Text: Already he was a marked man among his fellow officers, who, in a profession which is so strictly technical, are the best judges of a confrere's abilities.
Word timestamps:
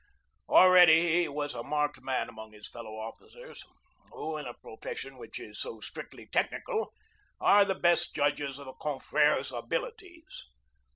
Already 0.49 1.11
he 1.21 1.27
was 1.27 1.53
a 1.53 1.61
marked 1.61 2.01
man 2.01 2.27
among 2.27 2.53
his 2.53 2.67
fellow 2.67 2.95
officers, 2.95 3.63
who, 4.09 4.35
in 4.35 4.47
a 4.47 4.55
profession 4.55 5.19
which 5.19 5.39
is 5.39 5.61
so 5.61 5.79
strictly 5.79 6.25
technical, 6.25 6.91
are 7.39 7.65
the 7.65 7.75
best 7.75 8.15
judges 8.15 8.57
of 8.57 8.65
a 8.65 8.73
confrere's 8.73 9.51
abilities. 9.51 10.47